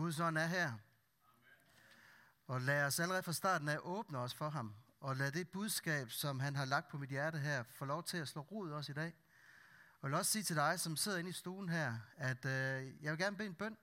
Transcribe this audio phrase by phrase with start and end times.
[0.00, 0.72] Guds ånd er her.
[2.46, 4.74] Og lad os allerede fra starten af åbne os for ham.
[5.00, 8.16] Og lad det budskab, som han har lagt på mit hjerte her, få lov til
[8.16, 9.14] at slå rod også i dag.
[9.92, 13.02] Og jeg vil også sige til dig, som sidder inde i stuen her, at øh,
[13.02, 13.76] jeg vil gerne bede en bøn.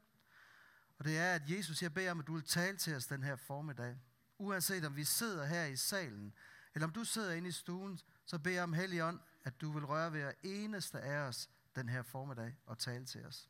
[0.99, 3.24] Og det er, at Jesus, jeg beder om, at du vil tale til os den
[3.24, 3.97] her formiddag.
[4.38, 6.34] Uanset om vi sidder her i salen,
[6.74, 9.86] eller om du sidder inde i stuen, så beder jeg om, Helligånd, at du vil
[9.86, 13.49] røre ved hver eneste af os den her formiddag og tale til os.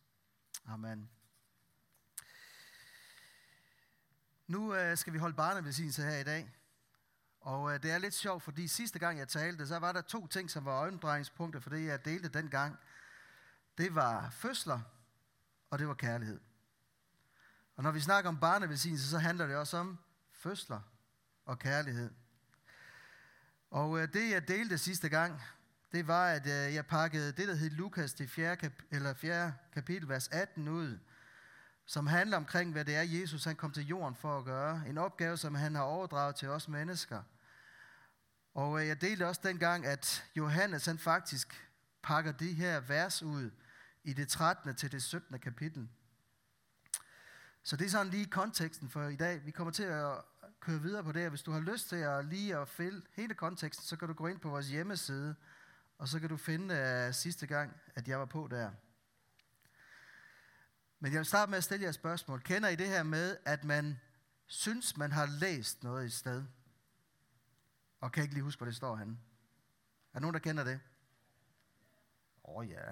[0.66, 1.17] Amen.
[4.48, 6.54] Nu øh, skal vi holde barnevelsignelse her i dag.
[7.42, 10.28] Og øh, det er lidt sjovt, fordi sidste gang jeg talte, så var der to
[10.28, 12.78] ting, som var øjendrejningspunkter for det, jeg delte dengang.
[13.78, 14.80] Det var fødsler,
[15.70, 16.40] og det var kærlighed.
[17.76, 19.98] Og når vi snakker om barnevelsignelse, så handler det også om
[20.32, 20.82] fødsler
[21.46, 22.12] og kærlighed.
[23.70, 25.42] Og øh, det, jeg delte sidste gang,
[25.92, 28.56] det var, at øh, jeg pakkede det, der hed Lukas, det 4.
[28.56, 29.54] Kap- eller 4.
[29.74, 31.00] kapitel, vers 18 ud,
[31.88, 34.84] som handler omkring, hvad det er, Jesus han kom til jorden for at gøre.
[34.88, 37.24] En opgave, som han har overdraget til os mennesker.
[38.54, 41.70] Og øh, jeg delte også dengang, at Johannes han faktisk
[42.04, 43.52] pakker de her vers ud
[44.04, 44.76] i det 13.
[44.76, 45.40] til det 17.
[45.40, 45.90] kapitel.
[47.64, 49.46] Så det er sådan lige konteksten for i dag.
[49.46, 50.12] Vi kommer til at
[50.60, 53.34] køre videre på det, og hvis du har lyst til at lige at fælde hele
[53.34, 55.36] konteksten, så kan du gå ind på vores hjemmeside,
[55.98, 58.72] og så kan du finde uh, sidste gang, at jeg var på der.
[61.00, 62.42] Men jeg vil starte med at stille jer et spørgsmål.
[62.42, 64.00] Kender I det her med, at man
[64.46, 66.46] synes, man har læst noget i sted,
[68.02, 69.18] og kan ikke lige huske, hvor det står henne?
[70.14, 70.80] Er der nogen, der kender det?
[72.44, 72.86] Åh oh, ja.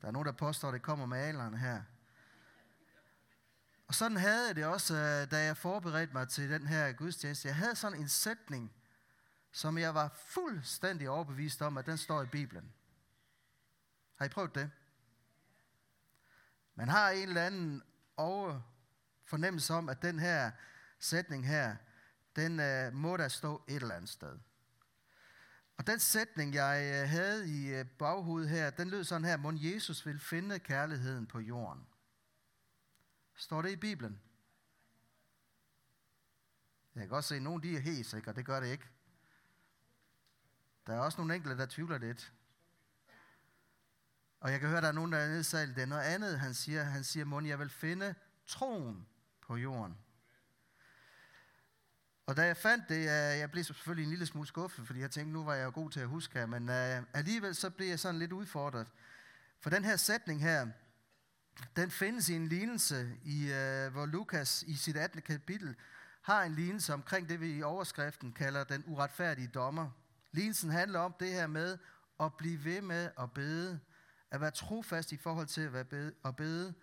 [0.00, 1.82] Der er nogen, der påstår, at det kommer med alderen her.
[3.88, 7.48] Og sådan havde jeg det også, øh, da jeg forberedte mig til den her gudstjeneste.
[7.48, 8.72] Jeg havde sådan en sætning,
[9.52, 12.72] som jeg var fuldstændig overbevist om, at den står i Bibelen.
[14.16, 14.70] Har I prøvet det?
[16.78, 17.82] Man har en eller anden
[18.16, 18.60] over
[19.24, 20.50] fornemmelse om, at den her
[20.98, 21.76] sætning her,
[22.36, 24.38] den øh, må der stå et eller andet sted.
[25.76, 29.52] Og den sætning, jeg øh, havde i uh, baghovedet her, den lød sådan her, må
[29.52, 31.86] Jesus vil finde kærligheden på jorden.
[33.36, 34.20] Står det i Bibelen?
[36.94, 38.88] Jeg kan godt se, at nogle de er helt sikre, det gør det ikke.
[40.86, 42.32] Der er også nogle enkelte, der tvivler lidt.
[44.40, 45.74] Og jeg kan høre, at der er nogen, der er nede i salen.
[45.74, 46.82] Det er noget andet, han siger.
[46.82, 48.14] Han siger, Mon, jeg vil finde
[48.46, 49.06] troen
[49.40, 49.98] på jorden.
[52.28, 55.10] Og da jeg fandt det, øh, jeg blev selvfølgelig en lille smule skuffet, fordi jeg
[55.10, 56.74] tænkte, nu var jeg jo god til at huske men uh,
[57.14, 58.86] alligevel så blev jeg sådan lidt udfordret.
[59.60, 60.66] For den her sætning her,
[61.76, 65.22] den findes i en lignelse, i, uh, hvor Lukas i sit 18.
[65.22, 65.76] kapitel
[66.22, 69.90] har en lignelse omkring det, vi i overskriften kalder den uretfærdige dommer.
[70.32, 71.78] Lignelsen handler om det her med
[72.20, 73.80] at blive ved med at bede,
[74.30, 76.74] at være trofast i forhold til at, være bede, at bede,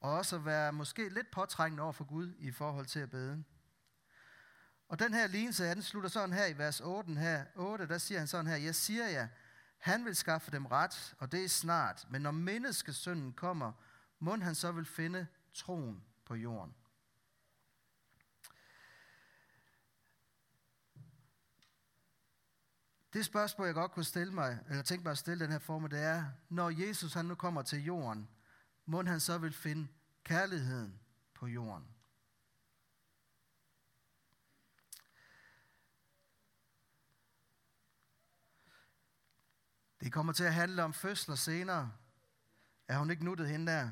[0.00, 3.44] og også at være måske lidt påtrængende over for Gud i forhold til at bede.
[4.88, 8.18] Og den her lignelse, den slutter sådan her i vers 8, her, 8, der siger
[8.18, 9.28] han sådan her, Jeg siger jer,
[9.78, 13.72] han vil skaffe dem ret, og det er snart, men når menneskesønnen kommer,
[14.18, 16.74] må han så vil finde troen på jorden.
[23.12, 25.88] Det spørgsmål, jeg godt kunne stille mig, eller tænke mig at stille den her form,
[25.88, 28.28] det er, når Jesus han nu kommer til jorden,
[28.86, 29.88] må han så vil finde
[30.24, 31.00] kærligheden
[31.34, 31.86] på jorden.
[40.00, 41.92] Det kommer til at handle om fødsler senere.
[42.88, 43.90] Er hun ikke nuttet hende der?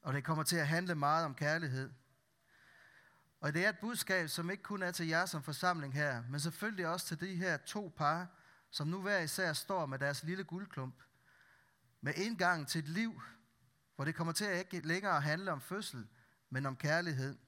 [0.00, 1.92] Og det kommer til at handle meget om kærlighed.
[3.44, 6.40] Og det er et budskab, som ikke kun er til jer som forsamling her, men
[6.40, 8.26] selvfølgelig også til de her to par,
[8.70, 11.02] som nu hver især står med deres lille guldklump.
[12.00, 13.22] Med indgang til et liv,
[13.96, 16.08] hvor det kommer til at ikke længere handle om fødsel,
[16.50, 17.38] men om kærlighed.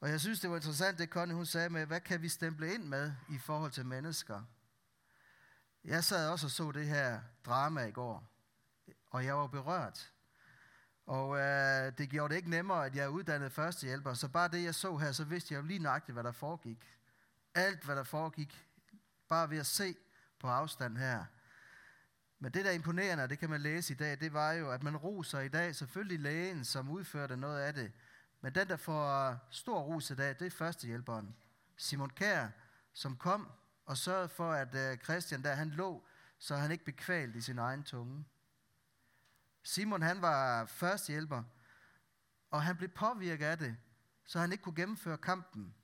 [0.00, 2.74] Og jeg synes, det var interessant, det Connie hun sagde med, hvad kan vi stemple
[2.74, 4.42] ind med i forhold til mennesker?
[5.84, 8.30] Jeg sad også og så det her drama i går,
[9.10, 10.12] og jeg var berørt.
[11.10, 14.14] Og øh, det gjorde det ikke nemmere, at jeg er uddannet førstehjælper.
[14.14, 16.98] Så bare det, jeg så her, så vidste jeg jo lige nøjagtigt, hvad der foregik.
[17.54, 18.66] Alt, hvad der foregik,
[19.28, 19.96] bare ved at se
[20.38, 21.24] på afstand her.
[22.38, 24.82] Men det, der er imponerende, det kan man læse i dag, det var jo, at
[24.82, 27.92] man roser i dag, selvfølgelig lægen, som udførte noget af det.
[28.40, 31.36] Men den, der får øh, stor ros i dag, det er førstehjælperen.
[31.76, 32.48] Simon Kær,
[32.92, 33.50] som kom
[33.86, 36.04] og sørgede for, at øh, Christian, der han lå,
[36.38, 38.24] så han ikke bekvalt i sin egen tunge.
[39.62, 41.42] Simon han var førstehjælper,
[42.50, 43.76] og han blev påvirket af det,
[44.24, 45.74] så han ikke kunne gennemføre kampen.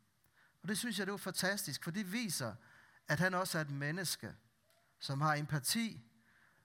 [0.62, 2.55] Og det synes jeg, det var fantastisk, for det viser,
[3.08, 4.34] at han også er et menneske,
[4.99, 6.11] som har empati,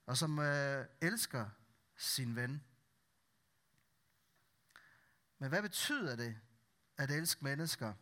[0.06, 1.50] og som øh, elsker
[1.98, 2.64] sin ven.
[5.40, 6.38] Men hvad betyder det
[6.98, 7.94] at elske mennesker?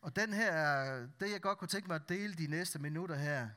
[0.00, 0.84] Og den her,
[1.20, 3.48] det jeg godt kunne tænke mig at dele de næste minutter her,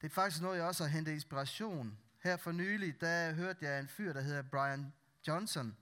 [0.00, 1.98] det er faktisk noget, jeg også har hentet inspiration.
[2.18, 4.92] Her for nylig, der hørte jeg en fyr, der hedder Brian
[5.26, 5.76] Johnson,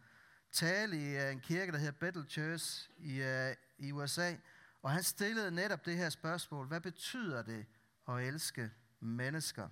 [0.53, 4.35] tale i øh, en kirke, der hedder Bethel Church i, uh, i USA.
[4.83, 6.67] Og han stillede netop det her spørgsmål.
[6.67, 7.67] Hvad betyder det
[8.09, 9.69] at elske mennesker?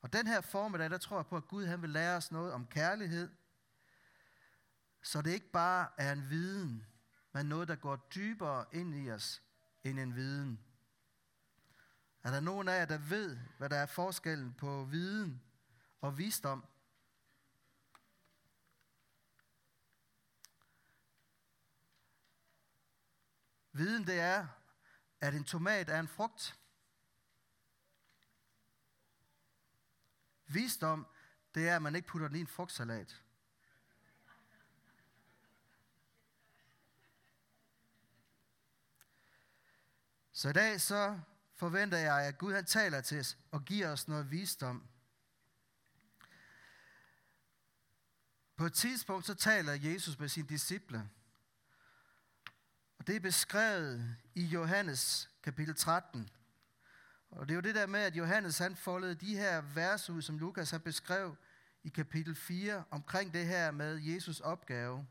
[0.00, 2.52] Og den her formiddag, der tror jeg på, at Gud han vil lære os noget
[2.52, 3.30] om kærlighed.
[5.02, 6.86] Så det ikke bare er en viden,
[7.32, 9.42] men noget, der går dybere ind i os
[9.84, 10.60] end en viden.
[12.22, 15.42] Er der nogen af jer, der ved, hvad der er forskellen på viden
[16.02, 16.64] og visdom?
[23.72, 24.46] Viden det er,
[25.20, 26.58] at en tomat er en frugt.
[30.46, 31.06] Visdom,
[31.54, 33.22] det er, at man ikke putter den i en frugtsalat.
[40.32, 41.20] Så i dag så
[41.54, 44.91] forventer jeg, at Gud han taler til os og giver os noget visdom.
[48.62, 51.08] På et tidspunkt så taler Jesus med sine disciple.
[52.98, 56.30] Og det er beskrevet i Johannes kapitel 13.
[57.30, 60.22] Og det er jo det der med, at Johannes han foldede de her vers ud,
[60.22, 61.36] som Lukas har beskrev
[61.82, 65.06] i kapitel 4, omkring det her med Jesus opgave.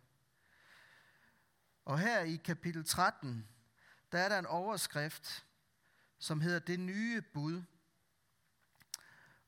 [1.86, 3.48] Og her i kapitel 13,
[4.12, 5.46] der er der en overskrift,
[6.20, 7.64] som hedder det nye bud.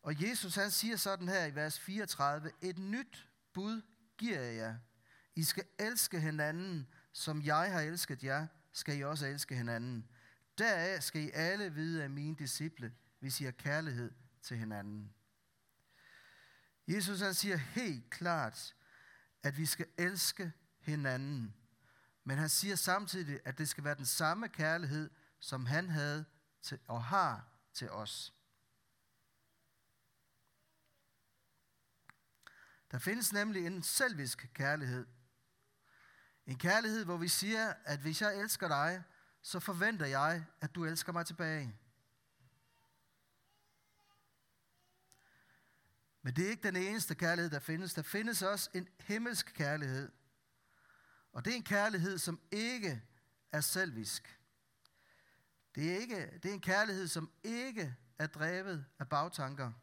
[0.01, 3.81] Og Jesus han siger sådan her i vers 34, et nyt bud
[4.17, 4.75] giver jeg jer.
[5.35, 10.07] I skal elske hinanden, som jeg har elsket jer, skal I også elske hinanden.
[10.57, 14.11] Deraf skal I alle vide af mine disciple, hvis I har kærlighed
[14.41, 15.13] til hinanden.
[16.87, 18.75] Jesus han siger helt klart,
[19.43, 21.55] at vi skal elske hinanden.
[22.23, 26.25] Men han siger samtidig, at det skal være den samme kærlighed, som han havde
[26.61, 28.33] til, og har til os.
[32.93, 35.05] Der findes nemlig en selvisk kærlighed.
[36.45, 39.03] En kærlighed, hvor vi siger, at hvis jeg elsker dig,
[39.41, 41.79] så forventer jeg, at du elsker mig tilbage.
[46.21, 47.93] Men det er ikke den eneste kærlighed, der findes.
[47.93, 50.11] Der findes også en himmelsk kærlighed.
[51.31, 53.03] Og det er en kærlighed, som ikke
[53.51, 54.39] er selvisk.
[55.75, 59.82] Det er, ikke, det er en kærlighed, som ikke er drevet af bagtanker.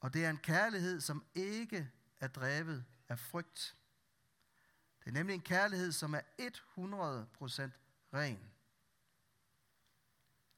[0.00, 1.90] Og det er en kærlighed, som ikke
[2.20, 3.76] er drevet af frygt.
[5.00, 6.22] Det er nemlig en kærlighed, som er 100%
[8.14, 8.50] ren.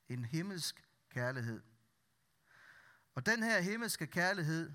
[0.09, 1.63] En himmelsk kærlighed.
[3.15, 4.73] Og den her himmelske kærlighed,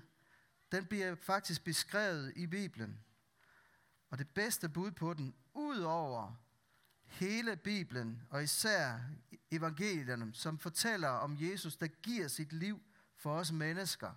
[0.72, 3.04] den bliver faktisk beskrevet i Bibelen.
[4.10, 6.34] Og det bedste bud på den, ud over
[7.04, 9.00] hele Bibelen, og især
[9.50, 12.82] evangelierne, som fortæller om Jesus, der giver sit liv
[13.16, 14.14] for os mennesker.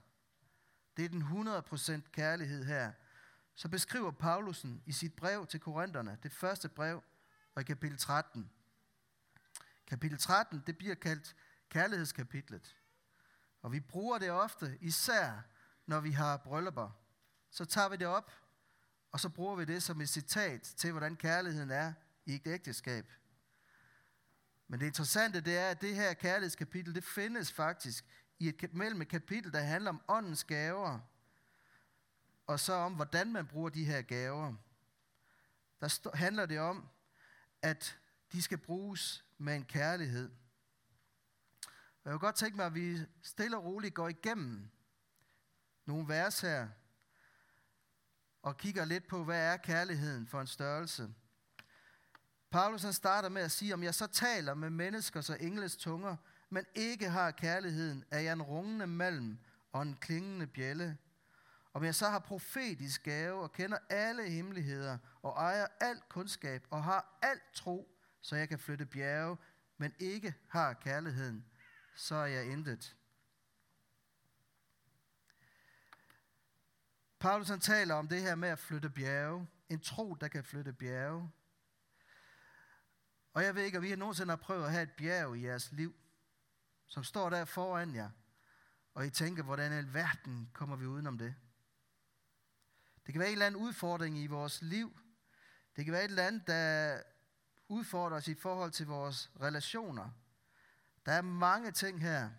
[1.00, 2.92] Det er den 100% kærlighed her.
[3.56, 7.04] Så beskriver Paulusen i sit brev til Korintherne, det første brev,
[7.56, 8.52] og i kapitel 13.
[9.88, 11.36] Kapitel 13, det bliver kaldt
[11.70, 12.78] kærlighedskapitlet.
[13.62, 15.42] Og vi bruger det ofte, især
[15.86, 16.90] når vi har bryllupper.
[17.50, 18.32] Så tager vi det op,
[19.12, 21.94] og så bruger vi det som et citat til, hvordan kærligheden er
[22.26, 23.12] i et ægteskab.
[24.68, 28.06] Men det interessante, det er, at det her kærlighedskapitel, det findes faktisk
[28.40, 31.00] i et, mellem et kapitel, der handler om åndens gaver,
[32.48, 34.54] og så om, hvordan man bruger de her gaver.
[35.82, 36.90] Der stå, handler det om,
[37.62, 38.00] at
[38.32, 40.32] de skal bruges med en kærlighed.
[42.06, 44.70] Jeg vil godt tænke mig, at vi stille og roligt går igennem
[45.86, 46.68] nogle vers her,
[48.42, 51.14] og kigger lidt på, hvad er kærligheden for en størrelse.
[52.50, 56.16] Paulus han starter med at sige, om jeg så taler med menneskers og engles tunger,
[56.50, 59.40] men ikke har kærligheden, er jeg en rungende malm
[59.72, 60.98] og en klingende bjælle.
[61.74, 66.84] Om jeg så har profetisk gave og kender alle hemmeligheder og ejer al kundskab og
[66.84, 69.38] har alt tro, så jeg kan flytte bjerge,
[69.78, 71.46] men ikke har kærligheden,
[71.96, 72.96] så er jeg intet.
[77.20, 79.48] Paulus han taler om det her med at flytte bjerge.
[79.70, 81.32] En tro, der kan flytte bjerge.
[83.34, 85.72] Og jeg ved ikke, om I nogensinde har prøvet at have et bjerg i jeres
[85.72, 85.96] liv,
[86.90, 88.10] som står der foran jer,
[88.94, 91.36] og I tænker, hvordan i alverden kommer vi udenom det?
[93.06, 95.00] Det kan være en eller anden udfordring i vores liv.
[95.76, 97.02] Det kan være et eller andet, der
[97.68, 100.10] udfordrer os i forhold til vores relationer.
[101.06, 102.30] Der er mange ting her.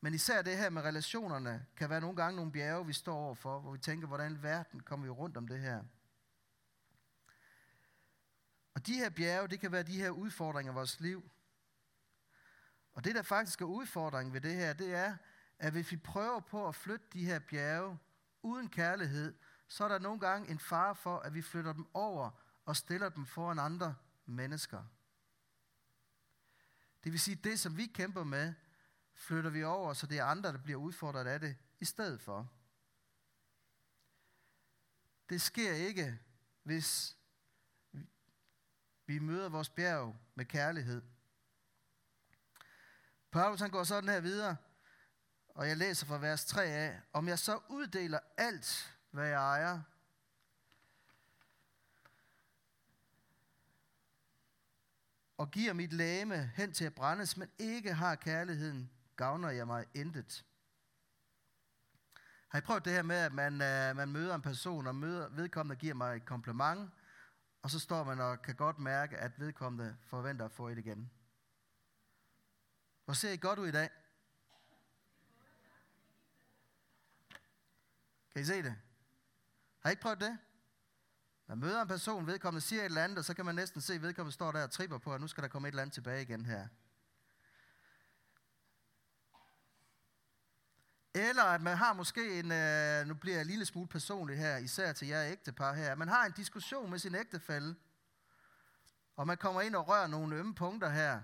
[0.00, 3.60] Men især det her med relationerne kan være nogle gange nogle bjerge, vi står overfor,
[3.60, 5.84] hvor vi tænker, hvordan i verden kommer vi rundt om det her.
[8.74, 11.30] Og de her bjerge, det kan være de her udfordringer i vores liv.
[12.94, 15.16] Og det, der faktisk er udfordringen ved det her, det er,
[15.58, 17.98] at hvis vi prøver på at flytte de her bjerge
[18.42, 19.34] uden kærlighed,
[19.68, 22.30] så er der nogle gange en fare for, at vi flytter dem over
[22.64, 23.96] og stiller dem foran andre
[24.26, 24.84] mennesker.
[27.04, 28.54] Det vil sige, at det, som vi kæmper med,
[29.14, 32.50] flytter vi over, så det er andre, der bliver udfordret af det i stedet for.
[35.28, 36.18] Det sker ikke,
[36.62, 37.18] hvis
[39.06, 41.02] vi møder vores bjerg med kærlighed.
[43.34, 44.56] Paulus han går sådan her videre,
[45.48, 47.00] og jeg læser fra vers 3 af.
[47.12, 49.80] Om jeg så uddeler alt, hvad jeg ejer,
[55.36, 59.86] og giver mit læme hen til at brændes, men ikke har kærligheden, gavner jeg mig
[59.94, 60.44] intet.
[62.48, 65.28] Har I prøvet det her med, at man, uh, man møder en person, og møder,
[65.28, 66.90] vedkommende giver mig et kompliment,
[67.62, 71.10] og så står man og kan godt mærke, at vedkommende forventer at få et igen.
[73.04, 73.90] Hvor ser I godt ud i dag?
[78.32, 78.74] Kan I se det?
[79.80, 80.38] Har I ikke prøvet det?
[81.46, 83.94] Man møder en person, vedkommende siger et eller andet, og så kan man næsten se,
[83.94, 85.94] at vedkommende står der og tripper på, at nu skal der komme et eller andet
[85.94, 86.68] tilbage igen her.
[91.14, 94.56] Eller at man har måske en, øh, nu bliver jeg en lille smule personlig her,
[94.56, 97.76] især til jer ægtepar her, man har en diskussion med sin ægtefælle,
[99.16, 101.22] og man kommer ind og rører nogle ømme punkter her,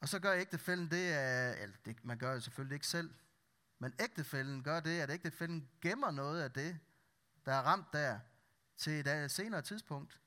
[0.00, 3.14] og så gør ægtefælden det, øh, eller det, man gør det selvfølgelig ikke selv,
[3.78, 6.78] men ægtefælden gør det, at ægtefælden gemmer noget af det,
[7.46, 8.20] der er ramt der,
[8.76, 10.20] til et senere tidspunkt.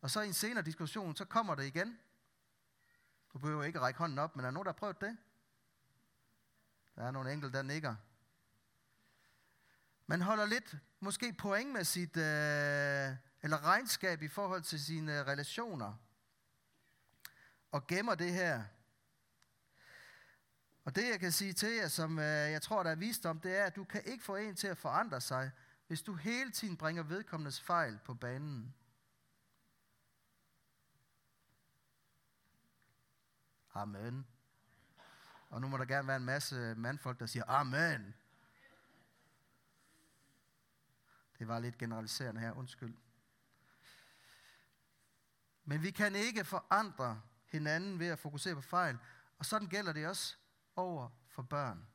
[0.00, 1.98] Og så i en senere diskussion, så kommer det igen.
[3.32, 5.16] Du behøver ikke række hånden op, men er der nogen, der har prøvet det?
[6.94, 7.96] Der er nogle enkelte, der nikker.
[10.06, 15.94] Man holder lidt, måske point med sit, øh, eller regnskab i forhold til sine relationer.
[17.72, 18.64] Og gemmer det her.
[20.88, 23.40] Og det jeg kan sige til jer, som øh, jeg tror, der er vist om,
[23.40, 25.50] det er, at du kan ikke få en til at forandre sig,
[25.86, 28.74] hvis du hele tiden bringer vedkommendes fejl på banen.
[33.74, 34.26] Amen.
[35.50, 38.14] Og nu må der gerne være en masse mandfolk, der siger Amen.
[41.38, 42.96] Det var lidt generaliserende her, undskyld.
[45.64, 48.98] Men vi kan ikke forandre hinanden ved at fokusere på fejl.
[49.38, 50.36] Og sådan gælder det også
[50.78, 51.86] over for børn.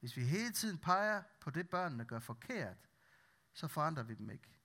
[0.00, 2.88] Hvis vi hele tiden peger på det, børnene gør forkert,
[3.52, 4.58] så forandrer vi dem ikke.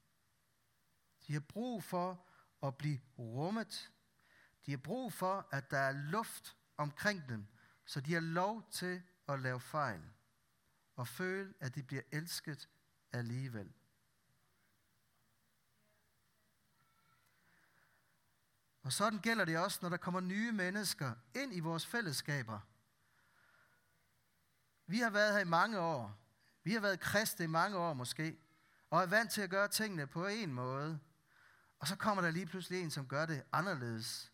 [1.27, 2.25] De har brug for
[2.63, 3.91] at blive rummet.
[4.65, 7.47] De har brug for, at der er luft omkring dem,
[7.85, 10.03] så de har lov til at lave fejl
[10.95, 12.69] og føle, at de bliver elsket
[13.11, 13.73] alligevel.
[18.83, 22.59] Og sådan gælder det også, når der kommer nye mennesker ind i vores fællesskaber.
[24.87, 26.19] Vi har været her i mange år.
[26.63, 28.37] Vi har været kristne i mange år måske,
[28.89, 30.99] og er vant til at gøre tingene på en måde.
[31.79, 34.31] Og så kommer der lige pludselig en, som gør det anderledes.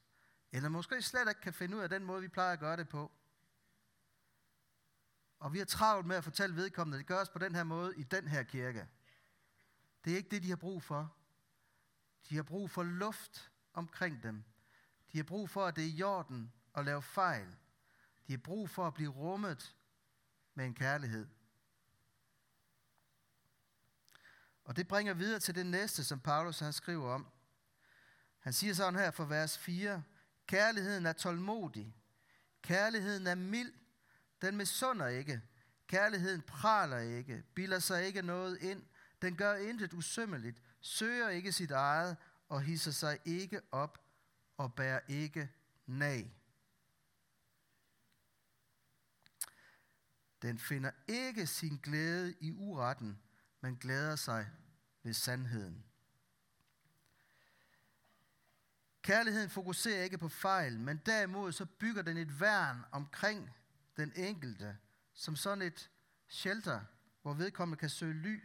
[0.52, 2.90] Eller måske slet ikke kan finde ud af den måde, vi plejer at gøre det
[2.90, 3.12] på.
[5.40, 7.96] Og vi har travlt med at fortælle vedkommende, at det gøres på den her måde
[7.98, 8.88] i den her kirke.
[10.04, 11.16] Det er ikke det, de har brug for.
[12.30, 14.44] De har brug for luft omkring dem.
[15.12, 17.56] De har brug for, at det er i orden at lave fejl.
[18.28, 19.76] De har brug for at blive rummet
[20.54, 21.28] med en kærlighed.
[24.64, 27.28] Og det bringer videre til det næste, som Paulus han skriver om.
[28.40, 30.04] Han siger sådan her for vers 4.
[30.48, 31.96] Kærligheden er tålmodig.
[32.62, 33.74] Kærligheden er mild.
[34.42, 35.42] Den misunder ikke.
[35.88, 37.44] Kærligheden praler ikke.
[37.56, 38.84] Bilder sig ikke noget ind.
[39.22, 40.62] Den gør intet usømmeligt.
[40.82, 42.18] Søger ikke sit eget
[42.50, 44.06] og hisser sig ikke op
[44.58, 45.50] og bærer ikke
[45.86, 46.36] nag.
[50.42, 53.22] Den finder ikke sin glæde i uretten,
[53.62, 54.50] men glæder sig
[55.04, 55.86] ved sandheden.
[59.02, 63.50] Kærligheden fokuserer ikke på fejl, men derimod så bygger den et værn omkring
[63.98, 64.78] den enkelte,
[65.14, 65.90] som sådan et
[66.28, 66.82] shelter,
[67.22, 68.44] hvor vedkommende kan søge ly.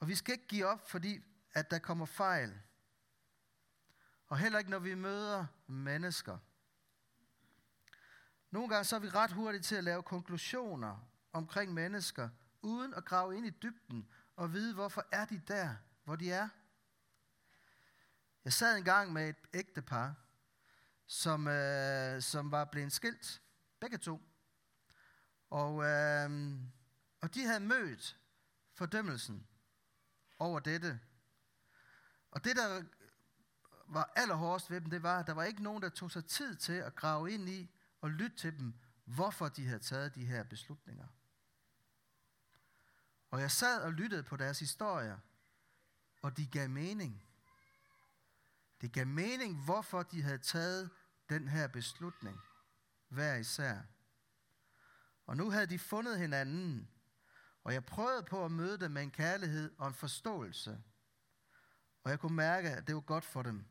[0.00, 1.20] Og vi skal ikke give op, fordi
[1.54, 2.60] at der kommer fejl.
[4.26, 6.38] Og heller ikke, når vi møder mennesker.
[8.50, 12.28] Nogle gange så er vi ret hurtige til at lave konklusioner omkring mennesker,
[12.62, 16.48] uden at grave ind i dybden og vide, hvorfor er de der, hvor de er.
[18.44, 20.14] Jeg sad engang med et ægtepar,
[21.06, 23.42] som, øh, som var blevet skilt,
[23.80, 24.22] begge to.
[25.50, 26.58] Og, øh,
[27.20, 28.18] og de havde mødt
[28.72, 29.46] fordømmelsen
[30.38, 31.00] over dette.
[32.34, 32.82] Og det, der
[33.88, 36.56] var allerhårdest ved dem, det var, at der var ikke nogen, der tog sig tid
[36.56, 38.74] til at grave ind i og lytte til dem,
[39.04, 41.06] hvorfor de havde taget de her beslutninger.
[43.30, 45.18] Og jeg sad og lyttede på deres historier,
[46.22, 47.24] og de gav mening.
[48.80, 50.90] Det gav mening, hvorfor de havde taget
[51.28, 52.40] den her beslutning,
[53.08, 53.80] hver især.
[55.26, 56.90] Og nu havde de fundet hinanden,
[57.64, 60.82] og jeg prøvede på at møde dem med en kærlighed og en forståelse.
[62.04, 63.64] Og jeg kunne mærke, at det var godt for dem.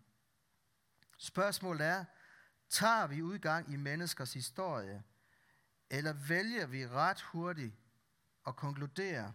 [1.18, 2.06] Spørgsmålet er,
[2.70, 5.04] tager vi udgang i menneskers historie,
[5.90, 7.76] eller vælger vi ret hurtigt
[8.48, 9.34] at konkludere?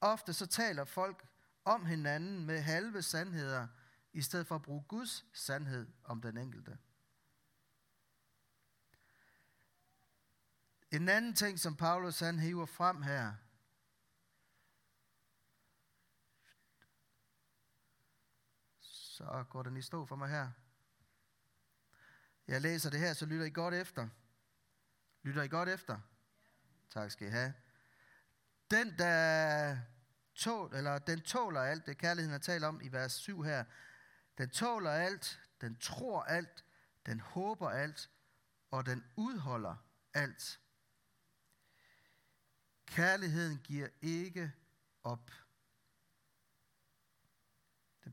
[0.00, 1.26] Ofte så taler folk
[1.64, 3.66] om hinanden med halve sandheder,
[4.12, 6.78] i stedet for at bruge Guds sandhed om den enkelte.
[10.90, 13.34] En anden ting, som Paulus han hiver frem her,
[19.16, 20.50] så går den i stå for mig her.
[22.48, 24.08] Jeg læser det her, så lytter I godt efter.
[25.22, 26.00] Lytter I godt efter?
[26.90, 27.54] Tak skal I have.
[28.70, 29.78] Den, der
[30.34, 33.64] tål, eller den tåler alt, det kærligheden har talt om i vers 7 her,
[34.38, 36.64] den tåler alt, den tror alt,
[37.06, 38.10] den håber alt,
[38.70, 39.76] og den udholder
[40.14, 40.60] alt.
[42.86, 44.52] Kærligheden giver ikke
[45.02, 45.30] op.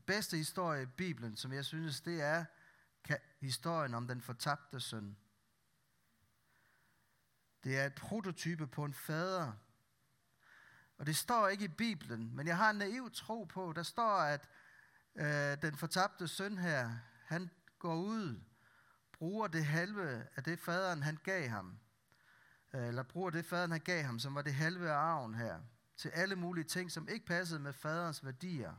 [0.06, 2.44] Bedste historie i Bibelen, som jeg synes, det er
[3.40, 5.16] historien om den fortabte søn.
[7.64, 9.52] Det er et prototype på en fader.
[10.98, 14.16] Og det står ikke i Bibelen, men jeg har en naiv tro på, der står,
[14.16, 14.48] at
[15.14, 16.90] øh, den fortabte søn her,
[17.24, 18.40] han går ud,
[19.12, 21.78] bruger det halve af det faderen, han gav ham,
[22.74, 25.60] øh, eller bruger det faderen, han gav ham, som var det halve af arven her,
[25.96, 28.74] til alle mulige ting, som ikke passede med faderens værdier.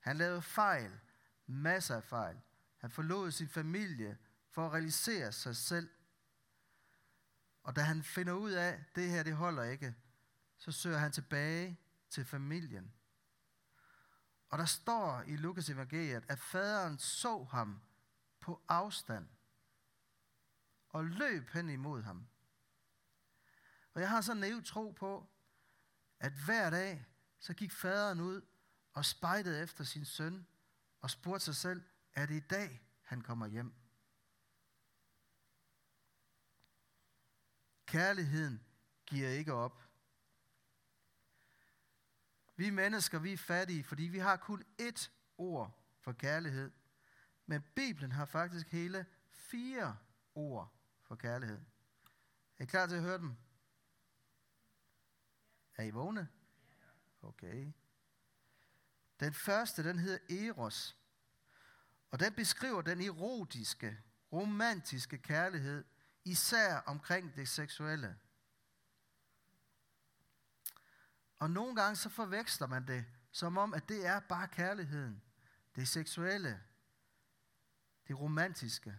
[0.00, 1.00] Han lavede fejl,
[1.46, 2.40] masser af fejl.
[2.76, 4.18] Han forlod sin familie
[4.50, 5.90] for at realisere sig selv.
[7.62, 9.94] Og da han finder ud af, at det her det holder ikke,
[10.56, 12.94] så søger han tilbage til familien.
[14.48, 17.82] Og der står i Lukas evangeliet, at faderen så ham
[18.40, 19.28] på afstand
[20.88, 22.28] og løb hen imod ham.
[23.94, 25.28] Og jeg har sådan en tro på,
[26.18, 27.06] at hver dag,
[27.38, 28.42] så gik faderen ud
[28.92, 30.46] og spejtede efter sin søn
[31.00, 31.82] og spurgte sig selv,
[32.14, 33.74] er det i dag, han kommer hjem?
[37.86, 38.64] Kærligheden
[39.06, 39.82] giver ikke op.
[42.56, 46.70] Vi mennesker, vi er fattige, fordi vi har kun ét ord for kærlighed.
[47.46, 49.96] Men Bibelen har faktisk hele fire
[50.34, 51.60] ord for kærlighed.
[52.58, 53.36] Er I klar til at høre dem?
[55.76, 56.28] Er I vågne?
[57.22, 57.72] Okay.
[59.20, 60.96] Den første, den hedder Eros.
[62.10, 63.98] Og den beskriver den erotiske,
[64.32, 65.84] romantiske kærlighed,
[66.24, 68.18] især omkring det seksuelle.
[71.38, 75.22] Og nogle gange så forveksler man det, som om, at det er bare kærligheden.
[75.76, 76.62] Det seksuelle.
[78.08, 78.98] Det romantiske.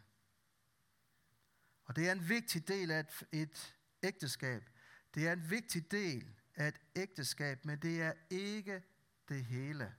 [1.86, 4.70] Og det er en vigtig del af et, et ægteskab.
[5.14, 8.84] Det er en vigtig del af et ægteskab, men det er ikke
[9.30, 9.96] det hele.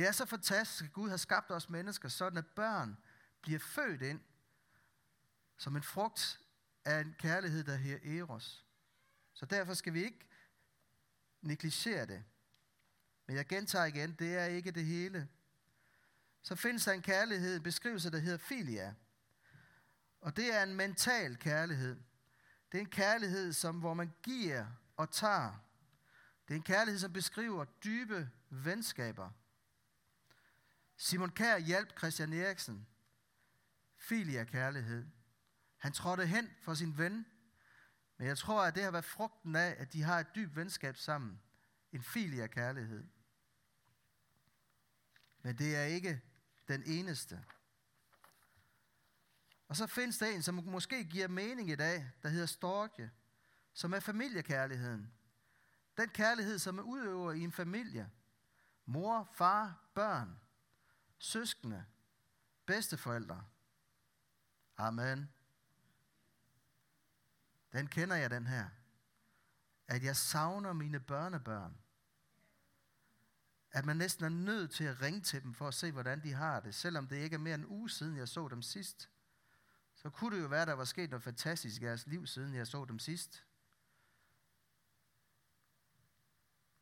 [0.00, 2.96] Det er så fantastisk, at Gud har skabt os mennesker, sådan at børn
[3.42, 4.20] bliver født ind
[5.56, 6.40] som en frugt
[6.84, 8.64] af en kærlighed, der her Eros.
[9.34, 10.28] Så derfor skal vi ikke
[11.40, 12.24] negligere det.
[13.26, 15.28] Men jeg gentager igen, det er ikke det hele.
[16.42, 18.94] Så findes der en kærlighed, en beskrivelse, der hedder filia.
[20.20, 21.96] Og det er en mental kærlighed.
[22.72, 25.64] Det er en kærlighed, som, hvor man giver og tager.
[26.48, 29.30] Det er en kærlighed, som beskriver dybe venskaber.
[31.02, 32.86] Simon Kær hjalp Christian Eriksen.
[33.96, 35.06] Filia kærlighed.
[35.76, 37.26] Han trådte hen for sin ven,
[38.16, 40.96] men jeg tror, at det har været frugten af, at de har et dybt venskab
[40.96, 41.40] sammen.
[41.92, 43.04] En filia kærlighed.
[45.42, 46.22] Men det er ikke
[46.68, 47.44] den eneste.
[49.68, 53.10] Og så findes der en, som måske giver mening i dag, der hedder storke,
[53.72, 55.12] som er familiekærligheden.
[55.96, 58.10] Den kærlighed, som er udøver i en familie.
[58.86, 60.40] Mor, far, børn,
[61.20, 61.84] søskende,
[62.66, 63.44] bedsteforældre.
[64.76, 65.32] Amen.
[67.72, 68.68] Den kender jeg, den her.
[69.86, 71.76] At jeg savner mine børnebørn.
[73.72, 76.32] at man næsten er nødt til at ringe til dem for at se, hvordan de
[76.32, 76.74] har det.
[76.74, 79.10] Selvom det ikke er mere end en uge siden, jeg så dem sidst.
[79.94, 82.66] Så kunne det jo være, der var sket noget fantastisk i jeres liv, siden jeg
[82.66, 83.44] så dem sidst.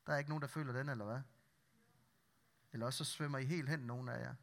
[0.07, 1.21] Der er ikke nogen, der føler den, eller hvad?
[2.73, 4.35] Eller også så svømmer I helt hen, nogen af jer.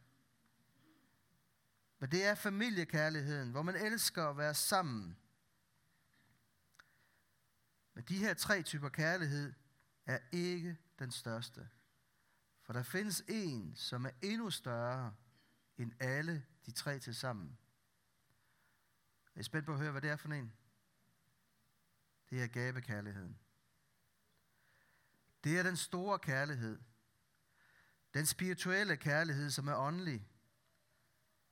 [2.00, 5.18] Men det er familiekærligheden, hvor man elsker at være sammen.
[7.94, 9.54] Men de her tre typer kærlighed
[10.06, 11.70] er ikke den største.
[12.62, 15.16] For der findes en, som er endnu større
[15.78, 17.58] end alle de tre til sammen.
[19.36, 20.54] Er spændt på at høre, hvad det er for en?
[22.30, 23.40] Det er gavekærligheden.
[25.44, 26.80] Det er den store kærlighed.
[28.15, 30.28] Den spirituelle kærlighed, som er åndelig.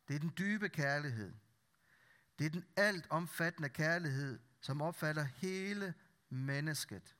[0.07, 1.33] Det er den dybe kærlighed.
[2.39, 5.93] Det er den alt omfattende kærlighed, som opfatter hele
[6.29, 7.15] mennesket.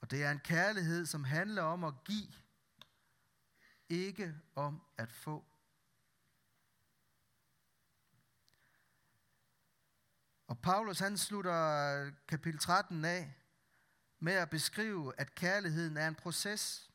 [0.00, 2.32] Og det er en kærlighed, som handler om at give,
[3.88, 5.44] ikke om at få.
[10.46, 13.34] Og Paulus han slutter kapitel 13 af
[14.18, 16.90] med at beskrive, at kærligheden er en proces.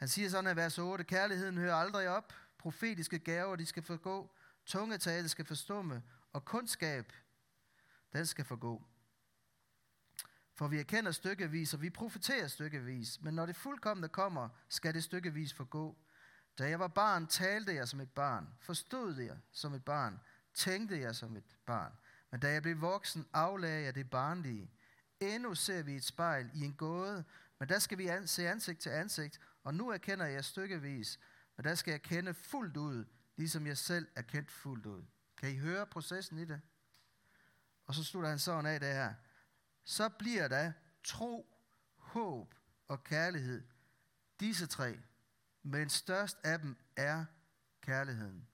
[0.00, 4.34] Han siger sådan i vers 8, kærligheden hører aldrig op, profetiske gaver, de skal forgå,
[4.66, 7.12] tungetale skal forstumme, og kundskab,
[8.12, 8.82] den skal forgå.
[10.54, 15.04] For vi erkender stykkevis, og vi profeterer stykkevis, men når det fuldkommende kommer, skal det
[15.04, 15.98] stykkevis forgå.
[16.58, 20.20] Da jeg var barn, talte jeg som et barn, forstod jeg som et barn,
[20.54, 21.92] tænkte jeg som et barn.
[22.30, 24.70] Men da jeg blev voksen, aflagde jeg det barnlige.
[25.20, 27.24] Endnu ser vi et spejl i en gåde,
[27.58, 31.18] men der skal vi se ansigt til ansigt, og nu erkender jeg stykkevis,
[31.56, 33.04] men der skal jeg kende fuldt ud,
[33.36, 35.04] ligesom jeg selv er kendt fuldt ud.
[35.36, 36.60] Kan I høre processen i det?
[37.86, 39.14] Og så slutter han sådan af det her.
[39.84, 40.72] Så bliver der
[41.04, 41.56] tro,
[41.96, 42.54] håb
[42.88, 43.62] og kærlighed.
[44.40, 45.00] Disse tre.
[45.62, 47.24] Men størst af dem er
[47.80, 48.48] kærligheden.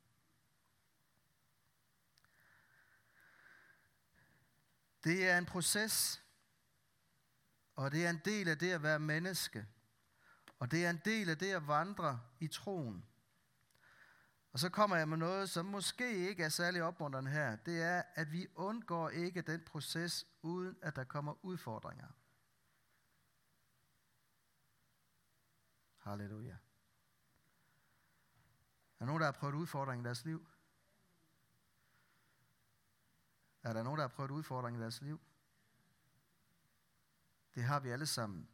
[5.05, 6.23] Det er en proces,
[7.77, 9.67] og det er en del af det at være menneske.
[10.59, 13.05] Og det er en del af det at vandre i troen.
[14.53, 17.57] Og så kommer jeg med noget, som måske ikke er særlig opmuntrende her.
[17.57, 22.09] Det er, at vi undgår ikke den proces, uden at der kommer udfordringer.
[25.97, 26.57] Halleluja.
[28.99, 30.47] Er der nogen, der har prøvet udfordringer i deres liv?
[33.63, 35.21] Er der nogen, der har prøvet udfordringer i deres liv?
[37.55, 38.49] Det har vi alle sammen.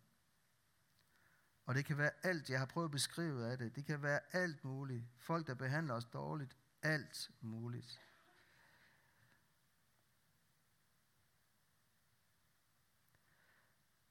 [1.66, 3.76] Og det kan være alt, jeg har prøvet at beskrive af det.
[3.76, 5.04] Det kan være alt muligt.
[5.18, 6.56] Folk, der behandler os dårligt.
[6.82, 8.00] Alt muligt.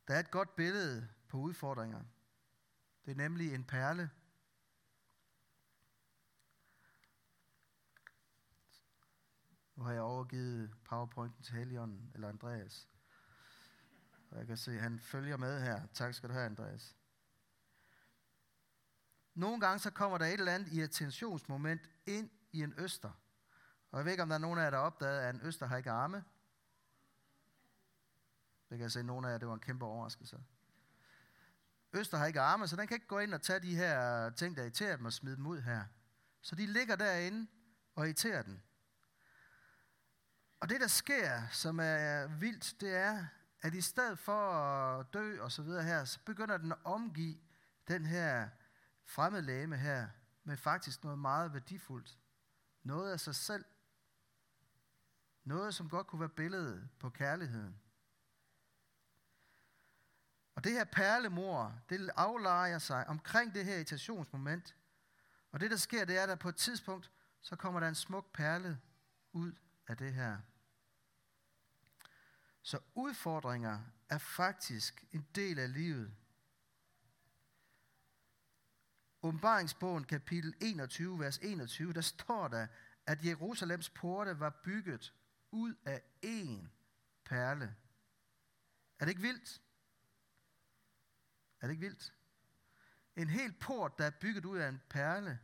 [0.08, 2.04] Der er et godt billede på udfordringer.
[3.06, 4.10] Det er nemlig en perle.
[9.76, 12.90] Nu har jeg overgivet powerpointen til Helion, eller Andreas.
[14.30, 15.88] Og jeg kan se, at han følger med her.
[15.94, 16.96] Tak skal du have, Andreas.
[19.34, 23.12] Nogle gange så kommer der et eller andet irritationsmoment ind i en øster.
[23.92, 25.42] Og jeg ved ikke, om der er nogen af jer, der har opdaget, at en
[25.42, 26.24] øster har ikke arme.
[28.70, 30.40] Det kan jeg se, at nogen af jer, det var en kæmpe overraskelse.
[31.94, 34.56] Øster har ikke arme, så den kan ikke gå ind og tage de her ting,
[34.56, 35.84] der irriterer dem, og smide dem ud her.
[36.42, 37.48] Så de ligger derinde
[37.96, 38.64] og irriterer den.
[40.60, 43.26] Og det, der sker, som er vildt, det er,
[43.62, 47.38] at i stedet for at dø og så videre her, så begynder den at omgive
[47.88, 48.50] den her
[49.12, 50.10] fremmed læme her
[50.44, 52.18] med faktisk noget meget værdifuldt.
[52.84, 53.66] Noget af sig selv.
[55.44, 57.82] Noget, som godt kunne være billedet på kærligheden.
[60.56, 64.76] Og det her perlemor, det aflejer sig omkring det her irritationsmoment.
[65.52, 67.96] Og det, der sker, det er, at der på et tidspunkt, så kommer der en
[67.96, 68.82] smuk perle
[69.32, 69.54] ud
[69.88, 70.38] af det her.
[72.62, 76.16] Så udfordringer er faktisk en del af livet.
[79.24, 82.68] Åbenbaringsbogen kapitel 21, vers 21, der står der,
[83.06, 85.14] at Jerusalems porte var bygget
[85.52, 86.68] ud af én
[87.26, 87.76] perle.
[89.00, 89.62] Er det ikke vildt?
[91.62, 92.14] Er det ikke vildt?
[93.16, 95.40] En hel port, der er bygget ud af en perle.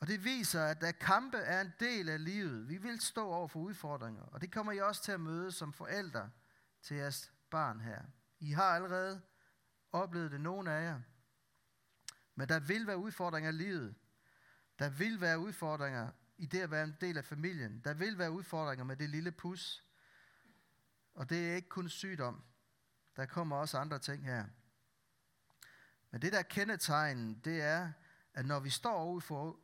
[0.00, 2.68] Og det viser, at der kampe er en del af livet.
[2.68, 5.72] Vi vil stå over for udfordringer, og det kommer I også til at møde som
[5.72, 6.30] forældre
[6.82, 8.02] til jeres barn her.
[8.38, 9.22] I har allerede
[9.96, 11.00] oplevet det, nogen af jer.
[12.34, 13.94] Men der vil være udfordringer i livet.
[14.78, 17.80] Der vil være udfordringer i det at være en del af familien.
[17.84, 19.84] Der vil være udfordringer med det lille pus.
[21.14, 22.44] Og det er ikke kun sygdom.
[23.16, 24.46] Der kommer også andre ting her.
[26.10, 27.92] Men det der kendetegn, det er,
[28.34, 29.60] at når vi står over for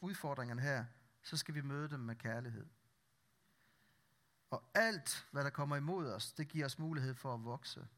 [0.00, 0.84] udfordringerne her,
[1.22, 2.66] så skal vi møde dem med kærlighed.
[4.50, 7.88] Og alt, hvad der kommer imod os, det giver os mulighed for at vokse.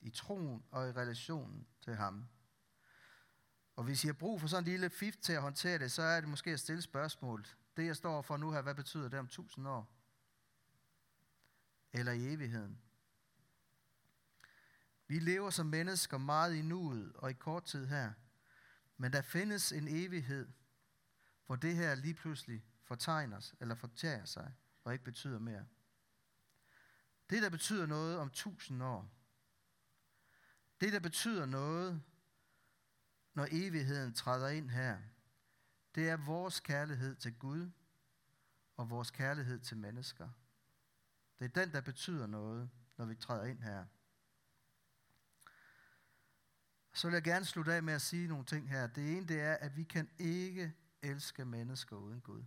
[0.00, 2.28] I troen og i relationen til ham.
[3.76, 6.02] Og hvis I har brug for sådan en lille fif til at håndtere det, så
[6.02, 7.46] er det måske at stille spørgsmål.
[7.76, 9.92] Det jeg står for nu her, hvad betyder det om tusind år?
[11.92, 12.80] Eller i evigheden?
[15.06, 18.12] Vi lever som mennesker meget i nuet og i kort tid her.
[18.96, 20.48] Men der findes en evighed,
[21.46, 25.66] hvor det her lige pludselig fortegner eller fortager sig og ikke betyder mere.
[27.30, 29.10] Det, der betyder noget om tusind år,
[30.80, 32.02] det, der betyder noget,
[33.34, 34.98] når evigheden træder ind her,
[35.94, 37.70] det er vores kærlighed til Gud
[38.76, 40.28] og vores kærlighed til mennesker.
[41.38, 43.86] Det er den, der betyder noget, når vi træder ind her.
[46.92, 48.86] Så vil jeg gerne slutte af med at sige nogle ting her.
[48.86, 52.44] Det ene det er, at vi kan ikke elske mennesker uden Gud.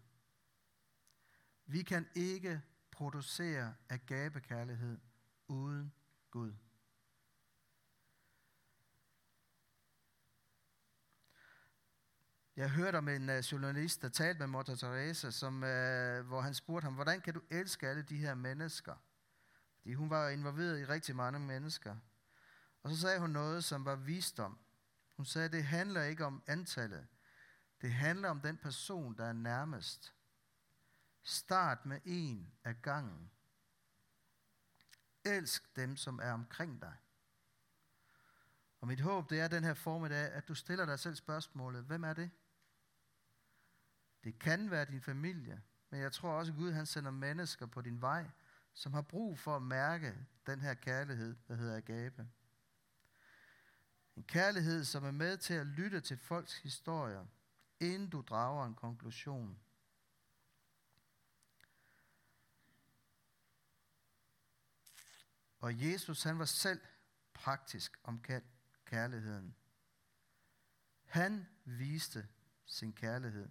[1.65, 4.99] Vi kan ikke producere agabekærlighed
[5.47, 5.93] uden
[6.31, 6.53] Gud.
[12.55, 16.53] Jeg hørte om en uh, journalist, der talte med Mother Teresa, som, uh, hvor han
[16.53, 18.95] spurgte ham, hvordan kan du elske alle de her mennesker?
[19.77, 21.95] Fordi hun var involveret i rigtig mange mennesker.
[22.83, 24.59] Og så sagde hun noget, som var visdom.
[25.15, 27.07] Hun sagde, det handler ikke om antallet.
[27.81, 30.15] Det handler om den person, der er nærmest.
[31.23, 33.31] Start med en af gangen.
[35.25, 36.93] Elsk dem, som er omkring dig.
[38.81, 42.03] Og mit håb, det er den her formiddag, at du stiller dig selv spørgsmålet, hvem
[42.03, 42.31] er det?
[44.23, 47.81] Det kan være din familie, men jeg tror også, at Gud han sender mennesker på
[47.81, 48.29] din vej,
[48.73, 52.27] som har brug for at mærke den her kærlighed, der hedder agape.
[54.15, 57.25] En kærlighed, som er med til at lytte til folks historier,
[57.79, 59.59] inden du drager en konklusion.
[65.59, 66.81] Og Jesus, han var selv
[67.33, 68.23] praktisk om
[68.85, 69.55] kærligheden.
[71.05, 72.27] Han viste
[72.65, 73.49] sin kærlighed.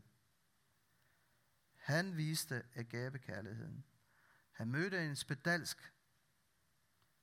[1.83, 3.85] Han viste agabekærligheden.
[4.53, 5.93] Han mødte en spedalsk,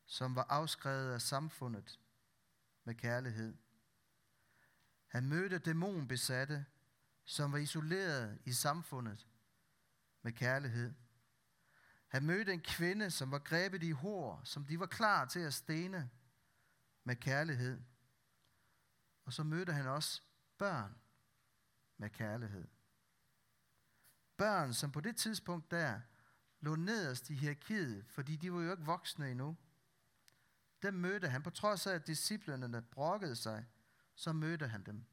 [0.06, 2.00] som var afskrevet af samfundet
[2.84, 3.58] med kærlighed.
[5.08, 6.66] Han mødte dæmonbesatte,
[7.26, 9.28] som var isoleret i samfundet
[10.22, 10.94] med kærlighed.
[12.08, 15.54] Han mødte en kvinde, som var grebet i hår, som de var klar til at
[15.54, 16.10] stene
[17.04, 17.82] med kærlighed.
[19.26, 20.22] Og så mødte han også
[20.58, 20.96] børn
[21.98, 22.68] med kærlighed.
[24.40, 26.02] Børn, som på det tidspunkt der
[26.60, 29.58] lå nederst i hierarkiet, fordi de var jo ikke voksne endnu.
[30.82, 33.66] Dem mødte han, på trods af at disciplerne brokkede sig,
[34.16, 35.06] så mødte han dem.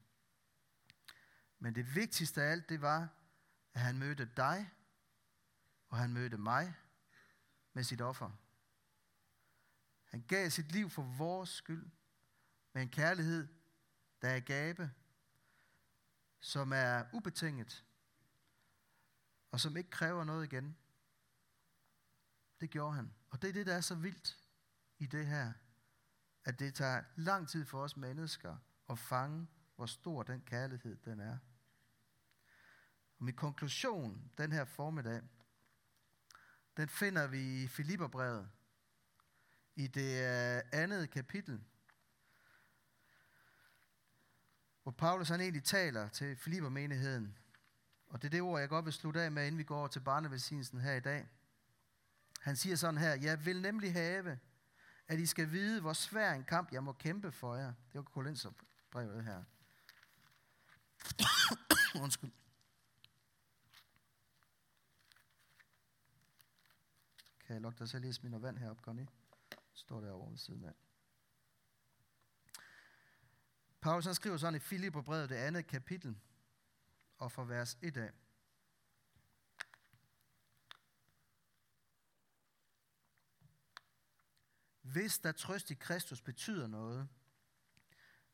[1.59, 3.09] Men det vigtigste af alt, det var,
[3.73, 4.71] at han mødte dig,
[5.89, 6.75] og han mødte mig
[7.73, 8.31] med sit offer.
[10.05, 11.89] Han gav sit liv for vores skyld,
[12.73, 13.47] med en kærlighed,
[14.21, 14.91] der er gabe,
[16.39, 17.86] som er ubetinget,
[19.51, 20.77] og som ikke kræver noget igen.
[22.61, 23.13] Det gjorde han.
[23.29, 24.37] Og det er det, der er så vildt
[24.97, 25.53] i det her,
[26.45, 28.57] at det tager lang tid for os mennesker
[28.89, 31.37] at fange, hvor stor den kærlighed den er.
[33.17, 35.21] Og min konklusion den her formiddag,
[36.77, 38.49] den finder vi i Filipperbrevet,
[39.75, 41.63] i det øh, andet kapitel,
[44.83, 47.37] hvor Paulus han egentlig taler til Filippermenigheden.
[48.07, 49.87] Og det er det ord, jeg godt vil slutte af med, inden vi går over
[49.87, 51.27] til barnevelsignelsen her i dag.
[52.41, 54.39] Han siger sådan her, jeg vil nemlig have,
[55.07, 57.67] at I skal vide, hvor svær en kamp jeg må kæmpe for jer.
[57.67, 59.43] Det var Kolinserbrevet her.
[62.03, 62.31] Undskyld.
[67.45, 69.07] Kan jeg lukke dig selv lige smide vand herop, Connie?
[69.73, 70.73] Står derovre ved siden af.
[73.81, 76.17] Paulus han skriver sådan i Filipperbrevet, det andet kapitel,
[77.17, 78.11] og fra vers 1 af.
[84.81, 87.09] Hvis der trøst i Kristus betyder noget,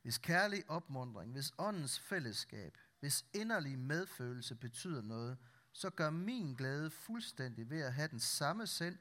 [0.02, 5.38] hvis kærlig opmundring, hvis åndens fællesskab, hvis inderlig medfølelse betyder noget,
[5.72, 8.98] så gør min glæde fuldstændig ved at have den samme sind,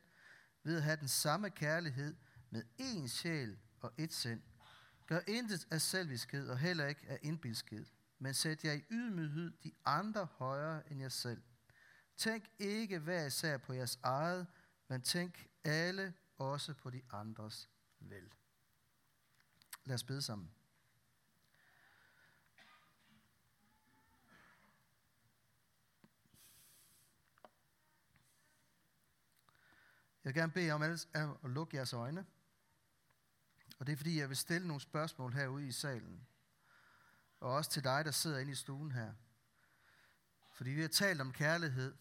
[0.62, 2.16] ved at have den samme kærlighed
[2.50, 4.42] med én sjæl og ét sind.
[5.06, 7.86] Gør intet af selviskhed og heller ikke af indbilskhed,
[8.22, 11.42] men sæt jer i ydmyghed de andre højere end jer selv.
[12.16, 14.46] Tænk ikke hver især på jeres eget,
[14.88, 18.32] men tænk alle også på de andres vel.
[19.84, 20.50] Lad os bede sammen.
[30.24, 32.26] Jeg vil gerne bede om at lukke jeres øjne.
[33.78, 36.26] Og det er fordi, jeg vil stille nogle spørgsmål herude i salen.
[37.42, 39.12] Og også til dig, der sidder inde i stuen her.
[40.52, 41.94] Fordi vi har talt om kærlighed.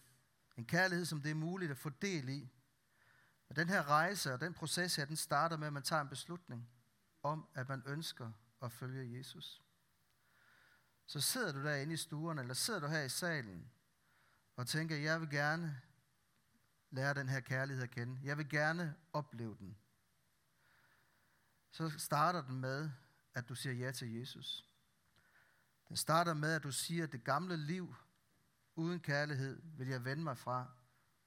[0.58, 2.50] En kærlighed, som det er muligt at få del i.
[3.50, 6.10] Og den her rejse og den proces her, den starter med, at man tager en
[6.10, 6.70] beslutning
[7.24, 9.62] om, at man ønsker at følge Jesus.
[11.06, 13.72] Så sidder du derinde i stuen, eller sidder du her i salen,
[14.56, 15.82] og tænker, jeg vil gerne
[16.90, 18.20] lære den her kærlighed at kende.
[18.24, 19.78] Jeg vil gerne opleve den.
[21.72, 22.92] Så starter den med,
[23.34, 24.71] at du siger ja til Jesus.
[25.92, 27.96] Den starter med, at du siger, at det gamle liv
[28.76, 30.72] uden kærlighed vil jeg vende mig fra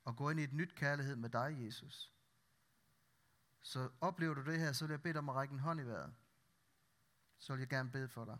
[0.04, 2.12] og gå ind i et nyt kærlighed med dig, Jesus.
[3.62, 5.80] Så oplever du det her, så vil jeg bede dig om at række en hånd
[5.80, 6.14] i vejret.
[7.38, 8.38] Så vil jeg gerne bede for dig.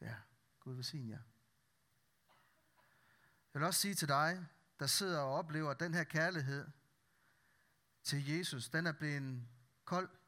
[0.00, 0.16] Ja,
[0.60, 1.22] Gud velsigne jer.
[3.54, 4.46] Jeg vil også sige til dig,
[4.78, 6.68] der sidder og oplever, at den her kærlighed
[8.02, 9.48] til Jesus, den er blevet
[9.84, 10.19] kold.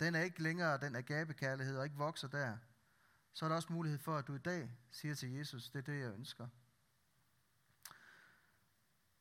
[0.00, 2.58] Den er ikke længere den agabekærlighed og ikke vokser der.
[3.32, 5.82] Så er der også mulighed for, at du i dag siger til Jesus, det er
[5.82, 6.48] det, jeg ønsker.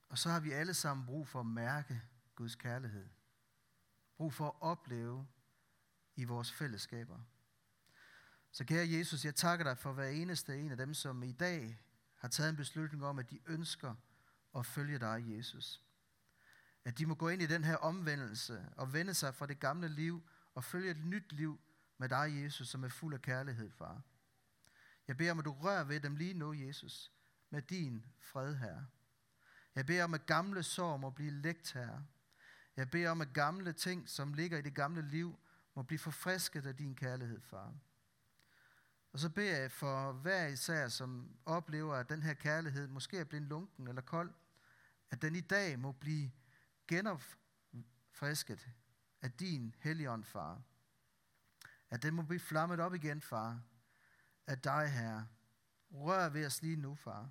[0.10, 2.02] Og så har vi alle sammen brug for at mærke
[2.36, 3.10] Guds kærlighed.
[4.18, 5.28] Brug for at opleve
[6.16, 7.20] i vores fællesskaber.
[8.52, 11.82] Så kære Jesus, jeg takker dig for hver eneste en af dem, som i dag
[12.16, 13.96] har taget en beslutning om, at de ønsker
[14.56, 15.82] at følge dig, Jesus.
[16.86, 19.88] At de må gå ind i den her omvendelse og vende sig fra det gamle
[19.88, 21.60] liv og følge et nyt liv
[21.98, 24.02] med dig, Jesus, som er fuld af kærlighed, far.
[25.08, 27.12] Jeg beder om, at du rører ved dem lige nu, Jesus,
[27.50, 28.88] med din fred, Herre.
[29.76, 32.06] Jeg beder om, at gamle sår må blive lægt, Herre.
[32.78, 35.40] Jeg beder om, at gamle ting, som ligger i det gamle liv,
[35.76, 37.74] må blive forfrisket af din kærlighed, far.
[39.12, 43.24] Og så beder jeg for hver især, som oplever, at den her kærlighed måske er
[43.24, 44.34] blevet lunken eller kold,
[45.10, 46.32] at den i dag må blive
[46.88, 48.70] genopfrisket
[49.26, 50.62] af din helligånd, far.
[51.90, 53.64] At den må blive flammet op igen, far,
[54.48, 55.28] af dig, Herre.
[55.92, 57.30] Rør ved os lige nu, far.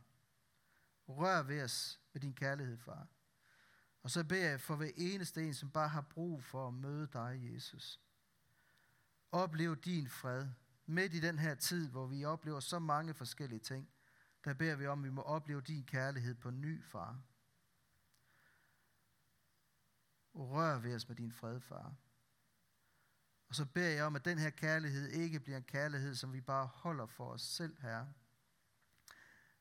[1.09, 3.07] Rør ved os med din kærlighed, far.
[4.02, 7.09] Og så beder jeg for hver eneste en, som bare har brug for at møde
[7.12, 8.00] dig, Jesus.
[9.33, 10.48] Oplev din fred,
[10.87, 13.90] midt i den her tid, hvor vi oplever så mange forskellige ting,
[14.44, 17.09] der beder vi om, at vi må opleve din kærlighed på ny, far.
[17.09, 17.18] Og
[20.35, 21.94] rør ved os med din fred, far.
[23.49, 26.40] Og så beder jeg om, at den her kærlighed ikke bliver en kærlighed, som vi
[26.40, 28.07] bare holder for os selv, her.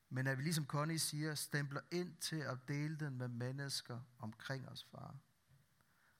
[0.09, 4.69] Men at vi ligesom Connie siger, stempler ind til at dele den med mennesker omkring
[4.69, 5.15] os, far.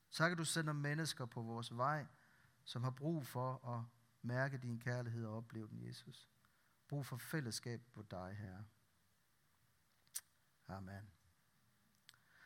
[0.10, 2.06] Så kan du sende mennesker på vores vej,
[2.64, 3.84] som har brug for at
[4.22, 6.30] mærke din kærlighed og opleve den, Jesus.
[6.88, 8.66] Brug for fællesskab på dig, Herre.
[10.68, 11.13] Amen.